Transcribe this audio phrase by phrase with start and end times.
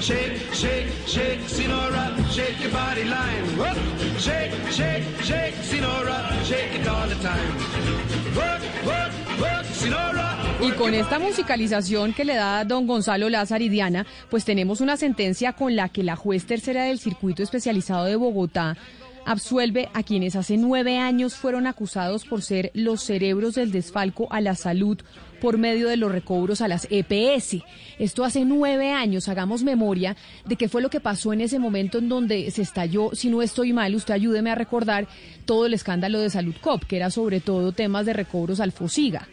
[0.00, 3.58] Shake, shake, shake, Sinora, shake your body line.
[3.58, 3.76] Work,
[4.18, 7.52] shake, shake, shake, Sinora, shake it all the time.
[8.36, 10.36] Work, work, work, Sinora.
[10.60, 14.96] Y con esta musicalización que le da don Gonzalo Lázaro y Diana, pues tenemos una
[14.96, 18.76] sentencia con la que la juez tercera del circuito especializado de Bogotá
[19.24, 24.40] absuelve a quienes hace nueve años fueron acusados por ser los cerebros del desfalco a
[24.40, 24.98] la salud
[25.40, 27.62] por medio de los recobros a las EPS.
[27.98, 31.98] Esto hace nueve años, hagamos memoria de qué fue lo que pasó en ese momento
[31.98, 35.06] en donde se estalló, si no estoy mal, usted ayúdeme a recordar
[35.44, 39.28] todo el escándalo de Salud COP, que era sobre todo temas de recobros al FOSIGA.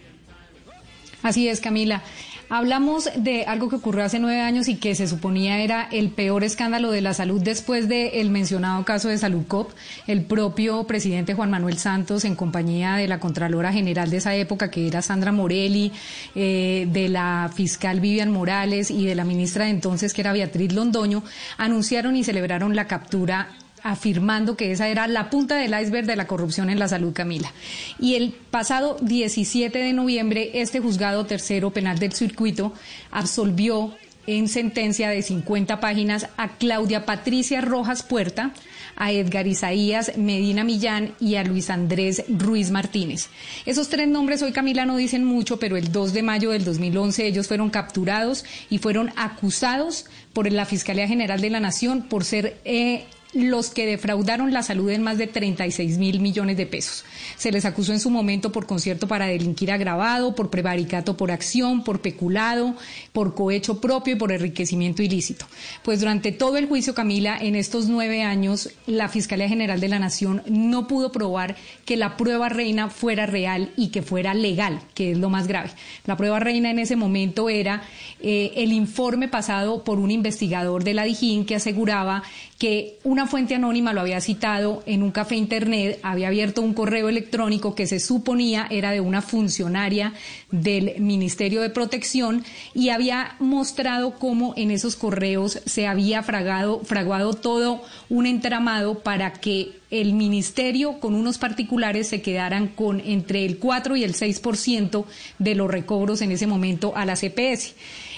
[1.24, 2.04] Así es, Camila.
[2.50, 6.44] Hablamos de algo que ocurrió hace nueve años y que se suponía era el peor
[6.44, 9.72] escándalo de la salud después del mencionado caso de Salud COP.
[10.06, 14.70] El propio presidente Juan Manuel Santos, en compañía de la Contralora General de esa época,
[14.70, 15.92] que era Sandra Morelli,
[16.36, 20.72] eh, de la fiscal Vivian Morales y de la ministra de entonces, que era Beatriz
[20.72, 21.24] Londoño,
[21.58, 23.50] anunciaron y celebraron la captura
[23.86, 27.54] afirmando que esa era la punta del iceberg de la corrupción en la salud, Camila.
[28.00, 32.74] Y el pasado 17 de noviembre, este juzgado tercero penal del circuito
[33.12, 33.94] absolvió
[34.26, 38.54] en sentencia de 50 páginas a Claudia Patricia Rojas Puerta,
[38.96, 43.30] a Edgar Isaías Medina Millán y a Luis Andrés Ruiz Martínez.
[43.68, 47.28] Esos tres nombres hoy Camila no dicen mucho, pero el 2 de mayo del 2011
[47.28, 52.58] ellos fueron capturados y fueron acusados por la Fiscalía General de la Nación por ser
[52.66, 53.06] eh,
[53.36, 57.04] los que defraudaron la salud en más de 36 mil millones de pesos.
[57.36, 61.84] Se les acusó en su momento por concierto para delinquir agravado, por prevaricato por acción,
[61.84, 62.76] por peculado,
[63.12, 65.46] por cohecho propio y por enriquecimiento ilícito.
[65.84, 70.00] Pues durante todo el juicio, Camila, en estos nueve años, la Fiscalía General de la
[70.00, 75.12] Nación no pudo probar que la prueba reina fuera real y que fuera legal, que
[75.12, 75.72] es lo más grave.
[76.06, 77.84] La prueba reina en ese momento era
[78.22, 82.24] eh, el informe pasado por un investigador de la Dijín que aseguraba
[82.58, 87.10] que una fuente anónima lo había citado en un café internet, había abierto un correo
[87.10, 90.14] electrónico que se suponía era de una funcionaria
[90.52, 97.34] del Ministerio de Protección y había mostrado cómo en esos correos se había fragado, fraguado
[97.34, 103.58] todo un entramado para que el ministerio con unos particulares se quedaran con entre el
[103.58, 105.06] 4 y el 6%
[105.40, 107.76] de los recobros en ese momento a la CPS.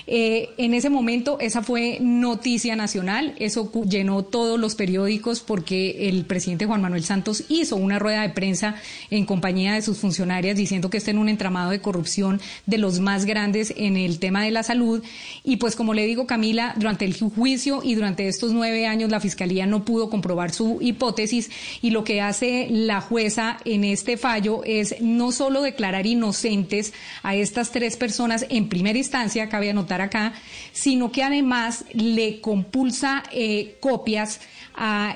[0.10, 6.24] Eh, en ese momento esa fue noticia nacional, eso llenó todos los periódicos porque el
[6.24, 8.76] presidente Juan Manuel Santos hizo una rueda de prensa
[9.12, 13.02] en compañía de sus funcionarias diciendo que está en un entramado de corrupción de los
[13.02, 15.04] más grandes en el tema de la salud.
[15.44, 19.20] Y pues como le digo, Camila, durante el juicio y durante estos nueve años la
[19.20, 21.50] Fiscalía no pudo comprobar su hipótesis
[21.82, 27.36] y lo que hace la jueza en este fallo es no solo declarar inocentes a
[27.36, 30.34] estas tres personas en primera instancia, cabe anotar acá,
[30.72, 34.40] sino que además le compulsa eh, copias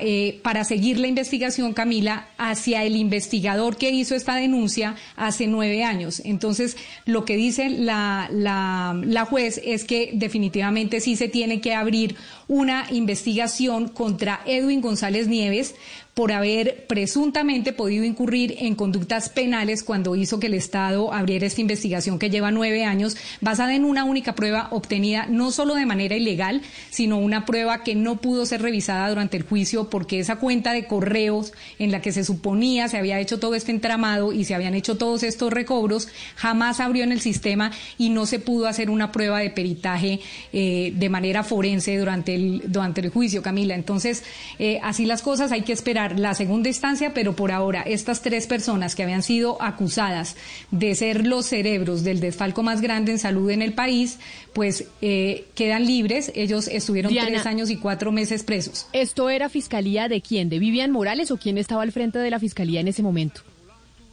[0.00, 5.84] eh, para seguir la investigación, Camila, hacia el investigador que hizo esta denuncia hace nueve
[5.84, 6.20] años.
[6.24, 11.74] Entonces, lo que dice la, la, la juez es que definitivamente sí se tiene que
[11.74, 12.16] abrir
[12.48, 15.74] una investigación contra Edwin González Nieves
[16.14, 21.62] por haber presuntamente podido incurrir en conductas penales cuando hizo que el Estado abriera esta
[21.62, 26.14] investigación que lleva nueve años, basada en una única prueba obtenida no solo de manera
[26.14, 30.74] ilegal, sino una prueba que no pudo ser revisada durante el juicio porque esa cuenta
[30.74, 34.54] de correos en la que se suponía se había hecho todo este entramado y se
[34.54, 38.90] habían hecho todos estos recobros, jamás abrió en el sistema y no se pudo hacer
[38.90, 40.20] una prueba de peritaje
[40.52, 43.74] eh, de manera forense durante el, durante el juicio, Camila.
[43.74, 44.24] Entonces,
[44.58, 48.46] eh, así las cosas, hay que esperar la segunda instancia, pero por ahora estas tres
[48.46, 50.36] personas que habían sido acusadas
[50.70, 54.18] de ser los cerebros del desfalco más grande en salud en el país,
[54.52, 56.32] pues eh, quedan libres.
[56.34, 58.86] Ellos estuvieron tres años y cuatro meses presos.
[58.92, 60.48] ¿Esto era fiscalía de quién?
[60.48, 63.42] ¿De Vivian Morales o quién estaba al frente de la fiscalía en ese momento?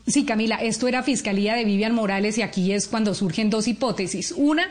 [0.09, 4.33] Sí, Camila, esto era Fiscalía de Vivian Morales y aquí es cuando surgen dos hipótesis.
[4.35, 4.67] Una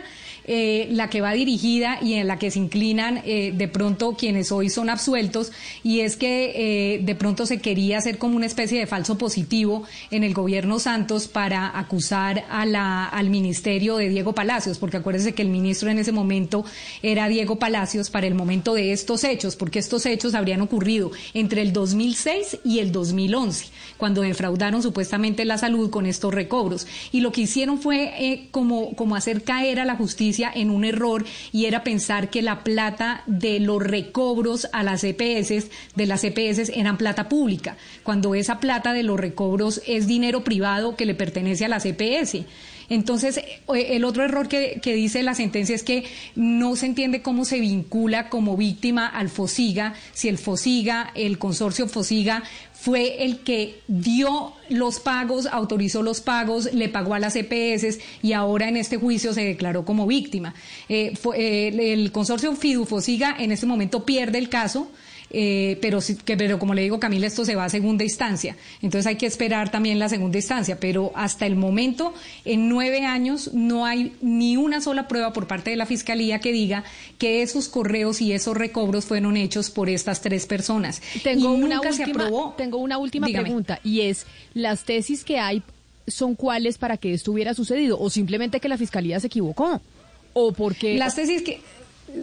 [0.51, 4.51] eh, la que va dirigida y en la que se inclinan eh, de pronto quienes
[4.51, 5.53] hoy son absueltos,
[5.83, 9.85] y es que eh, de pronto se quería hacer como una especie de falso positivo
[10.11, 15.43] en el gobierno Santos para acusar a al ministerio de Diego Palacios, porque acuérdense que
[15.43, 16.65] el ministro en ese momento
[17.03, 21.61] era Diego Palacios para el momento de estos hechos, porque estos hechos habrían ocurrido entre
[21.61, 23.67] el 2006 y el 2011,
[23.99, 26.87] cuando defraudaron supuestamente la salud con estos recobros.
[27.13, 31.25] Y lo que hicieron fue como, como hacer caer a la justicia en un error
[31.53, 36.71] y era pensar que la plata de los recobros a las EPS, de las EPS,
[36.75, 41.65] eran plata pública, cuando esa plata de los recobros es dinero privado que le pertenece
[41.65, 42.45] a las EPS.
[42.89, 46.05] Entonces, eh, el otro error que, dice la sentencia es que
[46.35, 51.89] no se entiende cómo se vincula como víctima al FOSIGA, si el FOSIGA, el consorcio
[51.89, 52.43] FOSIGA
[52.73, 58.33] fue el que dio los pagos, autorizó los pagos, le pagó a las EPS y
[58.33, 60.55] ahora en este juicio se declaró como víctima.
[60.89, 64.91] Eh, eh, el consorcio Fidufosiga en este momento pierde el caso.
[65.31, 68.57] Eh, pero, pero como le digo, Camila, esto se va a segunda instancia.
[68.83, 70.81] Entonces hay que esperar también la segunda instancia.
[70.81, 72.15] Pero hasta el momento,
[72.45, 76.53] en nueve años, no hay ni una sola prueba por parte de la Fiscalía que
[76.53, 76.85] diga
[77.19, 81.03] que esos correos y esos recobros fueron hechos por estas tres personas.
[81.23, 85.63] Tengo una última, Tengo una última pregunta y es, ¿las tesis que hay
[86.07, 87.99] son cuáles para que esto hubiera sucedido?
[88.01, 89.81] ¿O simplemente que la Fiscalía se equivocó?
[90.33, 90.97] ¿O porque...?
[90.97, 91.61] Las tesis que...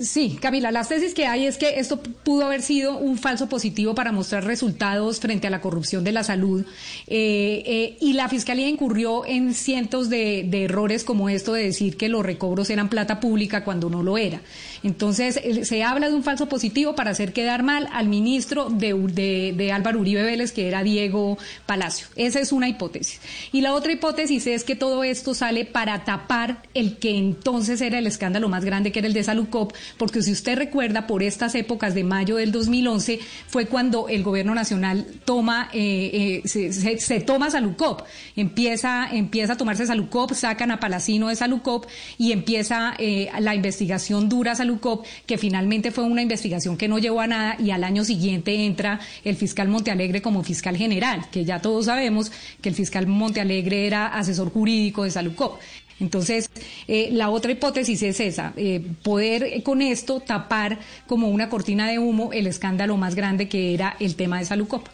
[0.02, 3.96] Sí, Camila, las tesis que hay es que esto pudo haber sido un falso positivo
[3.96, 6.66] para mostrar resultados frente a la corrupción de la salud
[7.08, 12.10] eh, eh, y la Fiscalía incurrió en cientos de, errores como esto de decir que
[12.10, 14.42] los recobros eran plata pública cuando no lo era.
[14.84, 19.72] Entonces, se habla de un falso positivo para hacer quedar mal al ministro de, de
[19.72, 22.08] Álvaro Uribe Vélez, que era Diego Palacio.
[22.16, 23.20] Esa es una hipótesis.
[23.52, 28.00] Y la otra hipótesis es que todo esto sale para tapar el que entonces era
[28.00, 31.56] el escándalo más grande, que era el de Salucop, porque si usted recuerda, por estas
[31.56, 37.52] épocas de mayo del 2011 fue cuando el gobierno nacional toma, eh, eh, se, toma
[37.52, 38.02] Salucop,
[38.36, 41.86] empieza, empieza a tomarse Salucop, sacan a Palacino de Salucop
[42.18, 47.22] y empieza eh, la investigación dura Salucop, que finalmente fue una investigación que no llevó
[47.22, 51.62] a nada y al año siguiente entra el fiscal Montealegre como fiscal general, que ya
[51.62, 52.32] todos sabemos
[52.62, 55.60] que el fiscal Montealegre era asesor jurídico de Salucop.
[55.98, 56.50] Entonces,
[56.88, 58.54] la otra hipótesis es esa,
[59.02, 63.98] poder con esto tapar como una cortina de humo el escándalo más grande que era
[64.00, 64.88] el tema de Salucop.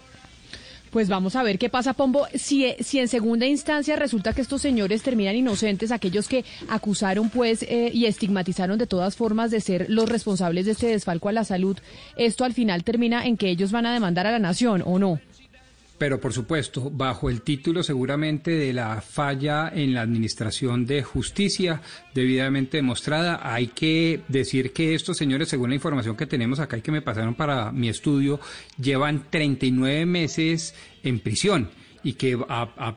[0.90, 2.28] Pues vamos a ver qué pasa, Pombo.
[2.34, 7.64] Si, si en segunda instancia resulta que estos señores terminan inocentes, aquellos que acusaron pues
[7.64, 11.46] eh, y estigmatizaron de todas formas de ser los responsables de este desfalco a la
[11.46, 11.78] salud,
[12.18, 15.20] esto al final termina en que ellos van a demandar a la nación, ¿o no?
[16.02, 21.84] Pero por supuesto, bajo el título seguramente de la falla en la administración de justicia
[22.16, 26.82] debidamente demostrada, hay que decir que estos señores, según la información que tenemos acá y
[26.82, 28.40] que me pasaron para mi estudio,
[28.82, 31.70] llevan 39 meses en prisión
[32.04, 32.36] y que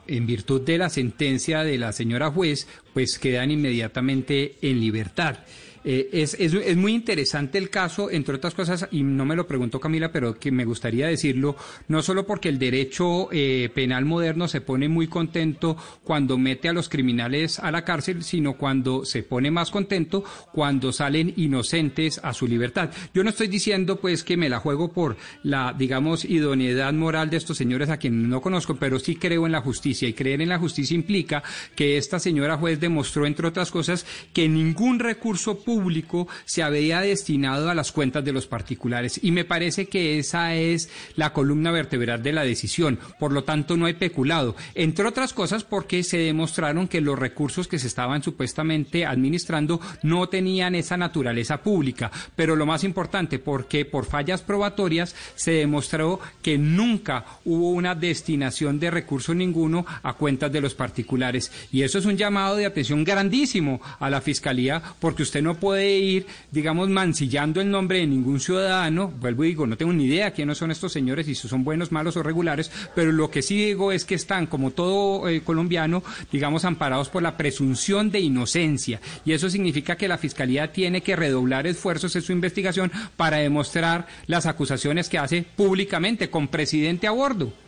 [0.07, 5.41] en virtud de la sentencia de la señora juez, pues quedan inmediatamente en libertad.
[5.85, 9.47] Eh, es, es, es, muy interesante el caso, entre otras cosas, y no me lo
[9.47, 11.57] preguntó Camila, pero que me gustaría decirlo,
[11.89, 16.73] no solo porque el derecho eh, penal moderno se pone muy contento cuando mete a
[16.73, 22.33] los criminales a la cárcel, sino cuando se pone más contento cuando salen inocentes a
[22.33, 22.91] su libertad.
[23.13, 27.37] Yo no estoy diciendo pues que me la juego por la, digamos, idoneidad moral de
[27.37, 30.49] estos señores a quienes no conozco, pero sí creo en la justicia y creer en
[30.49, 31.43] la justicia implica
[31.77, 37.01] que esta señora juez demostró, entre otras cosas, que ningún recurso público público se había
[37.01, 41.73] destinado a las cuentas de los particulares y me parece que esa es la columna
[41.73, 43.01] vertebral de la decisión.
[43.19, 44.55] Por lo tanto, no hay peculado.
[44.77, 50.29] Entre otras cosas porque se demostraron que los recursos que se estaban supuestamente administrando no
[50.29, 52.13] tenían esa naturaleza pública.
[52.37, 58.79] Pero lo más importante, porque por fallas probatorias se demostró que nunca hubo una destinación
[58.79, 61.51] de recurso ninguno a cuentas de los particulares.
[61.73, 65.64] Y eso es un llamado de atención grandísimo a la Fiscalía porque usted no puede
[65.77, 69.09] ir, digamos, mancillando el nombre de ningún ciudadano.
[69.09, 72.17] Vuelvo y digo, no tengo ni idea quiénes son estos señores, si son buenos, malos
[72.17, 76.65] o regulares, pero lo que sí digo es que están, como todo eh, colombiano, digamos,
[76.65, 79.01] amparados por la presunción de inocencia.
[79.25, 84.07] Y eso significa que la Fiscalía tiene que redoblar esfuerzos en su investigación para demostrar
[84.27, 87.64] las acusaciones que hace públicamente, con presidente a bordo.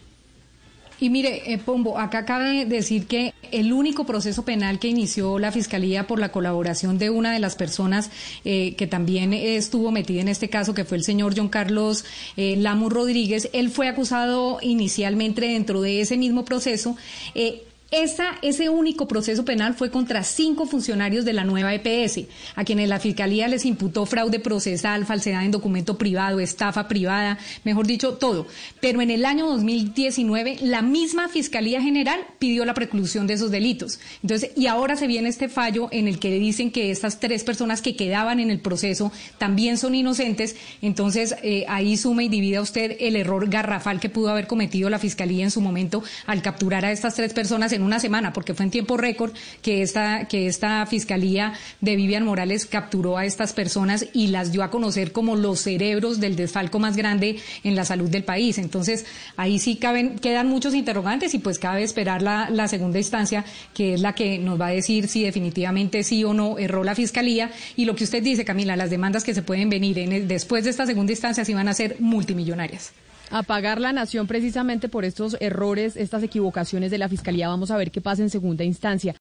[0.98, 5.52] Y mire, eh, Pombo, acá cabe decir que el único proceso penal que inició la
[5.52, 8.10] Fiscalía por la colaboración de una de las personas
[8.44, 12.04] eh, que también estuvo metida en este caso, que fue el señor John Carlos
[12.36, 16.96] eh, Rodríguez, él fue acusado inicialmente dentro de ese mismo proceso.
[17.92, 22.26] Ese único proceso penal fue contra cinco funcionarios de la nueva EPS,
[22.56, 27.86] a quienes la Fiscalía les imputó fraude procesal, falsedad en documento privado, estafa privada, mejor
[27.86, 28.48] dicho, todo.
[28.80, 34.00] Pero en el año 2019, la misma Fiscalía General pidió la preclusión de esos delitos.
[34.20, 37.82] Entonces, y ahora se viene este fallo en el que dicen que estas tres personas
[37.82, 40.56] que quedaban en el proceso también son inocentes.
[40.82, 44.98] Entonces, eh, ahí suma y divida usted el error garrafal que pudo haber cometido la
[44.98, 48.70] Fiscalía en su momento al capturar a estas tres personas una semana, porque fue en
[48.70, 54.28] tiempo récord que esta, que esta fiscalía de Vivian Morales capturó a estas personas y
[54.28, 58.24] las dio a conocer como los cerebros del desfalco más grande en la salud del
[58.24, 58.58] país.
[58.58, 63.94] Entonces, ahí sí caben, quedan muchos interrogantes y pues cabe esperar la, segunda instancia, que
[63.94, 67.50] es la que nos va a decir si definitivamente sí o no erró la fiscalía.
[67.76, 70.70] Y lo que usted dice, Camila, las demandas que se pueden venir en después de
[70.70, 72.92] esta segunda instancia sí van a ser multimillonarias
[73.30, 77.48] a pagar la nación precisamente por estos errores, estas equivocaciones de la Fiscalía.
[77.48, 79.14] Vamos a ver qué pasa en segunda instancia.